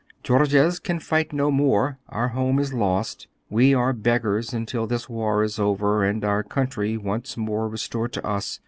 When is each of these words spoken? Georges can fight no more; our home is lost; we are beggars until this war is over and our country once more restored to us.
Georges 0.23 0.79
can 0.79 0.97
fight 0.97 1.31
no 1.31 1.51
more; 1.51 1.99
our 2.09 2.29
home 2.29 2.57
is 2.57 2.73
lost; 2.73 3.27
we 3.51 3.71
are 3.71 3.93
beggars 3.93 4.51
until 4.51 4.87
this 4.87 5.07
war 5.07 5.43
is 5.43 5.59
over 5.59 6.03
and 6.03 6.25
our 6.25 6.41
country 6.41 6.97
once 6.97 7.37
more 7.37 7.67
restored 7.69 8.11
to 8.13 8.25
us. 8.27 8.59